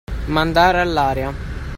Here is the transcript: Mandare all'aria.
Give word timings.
Mandare 0.33 0.79
all'aria. 0.81 1.31